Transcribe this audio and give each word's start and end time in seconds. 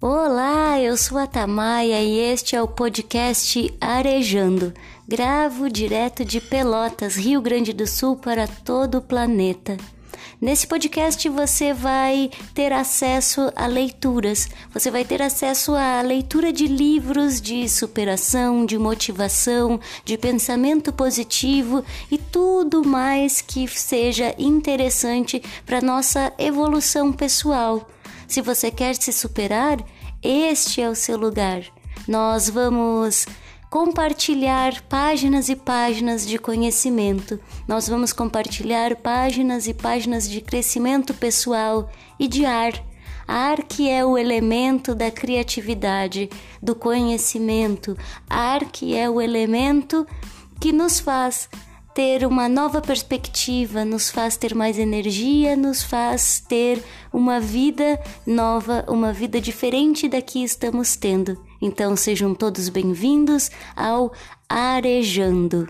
Olá, 0.00 0.80
eu 0.80 0.96
sou 0.96 1.18
a 1.18 1.26
Tamaia 1.26 2.00
e 2.00 2.20
este 2.20 2.54
é 2.54 2.62
o 2.62 2.68
podcast 2.68 3.74
Arejando. 3.80 4.72
Gravo 5.08 5.68
direto 5.68 6.24
de 6.24 6.40
Pelotas, 6.40 7.16
Rio 7.16 7.40
Grande 7.40 7.72
do 7.72 7.84
Sul, 7.84 8.14
para 8.14 8.46
todo 8.46 8.98
o 8.98 9.02
planeta. 9.02 9.76
Nesse 10.40 10.68
podcast 10.68 11.28
você 11.28 11.74
vai 11.74 12.30
ter 12.54 12.72
acesso 12.72 13.52
a 13.56 13.66
leituras, 13.66 14.48
você 14.72 14.88
vai 14.88 15.04
ter 15.04 15.20
acesso 15.20 15.74
à 15.74 16.00
leitura 16.00 16.52
de 16.52 16.68
livros 16.68 17.40
de 17.40 17.68
superação, 17.68 18.64
de 18.64 18.78
motivação, 18.78 19.80
de 20.04 20.16
pensamento 20.16 20.92
positivo 20.92 21.84
e 22.08 22.18
tudo 22.18 22.86
mais 22.86 23.40
que 23.40 23.66
seja 23.66 24.32
interessante 24.38 25.42
para 25.66 25.80
nossa 25.80 26.32
evolução 26.38 27.12
pessoal. 27.12 27.84
Se 28.28 28.42
você 28.42 28.70
quer 28.70 28.94
se 28.94 29.10
superar, 29.10 29.78
este 30.22 30.80
é 30.80 30.88
o 30.88 30.94
seu 30.94 31.16
lugar. 31.16 31.62
Nós 32.06 32.48
vamos 32.48 33.26
compartilhar 33.70 34.82
páginas 34.82 35.48
e 35.48 35.56
páginas 35.56 36.26
de 36.26 36.38
conhecimento. 36.38 37.38
Nós 37.66 37.88
vamos 37.88 38.12
compartilhar 38.12 38.96
páginas 38.96 39.66
e 39.66 39.74
páginas 39.74 40.28
de 40.28 40.40
crescimento 40.40 41.12
pessoal 41.14 41.90
e 42.18 42.26
de 42.26 42.44
ar. 42.44 42.72
Ar 43.26 43.62
que 43.62 43.90
é 43.90 44.04
o 44.04 44.16
elemento 44.16 44.94
da 44.94 45.10
criatividade, 45.10 46.30
do 46.62 46.74
conhecimento, 46.74 47.96
ar 48.28 48.64
que 48.64 48.96
é 48.96 49.08
o 49.08 49.20
elemento 49.20 50.06
que 50.58 50.72
nos 50.72 50.98
faz 50.98 51.48
ter 51.98 52.24
uma 52.24 52.48
nova 52.48 52.80
perspectiva, 52.80 53.84
nos 53.84 54.08
faz 54.08 54.36
ter 54.36 54.54
mais 54.54 54.78
energia, 54.78 55.56
nos 55.56 55.82
faz 55.82 56.38
ter 56.38 56.80
uma 57.12 57.40
vida 57.40 58.00
nova, 58.24 58.84
uma 58.86 59.12
vida 59.12 59.40
diferente 59.40 60.08
da 60.08 60.22
que 60.22 60.44
estamos 60.44 60.94
tendo. 60.94 61.36
Então 61.60 61.96
sejam 61.96 62.36
todos 62.36 62.68
bem-vindos 62.68 63.50
ao 63.74 64.12
Arejando. 64.48 65.66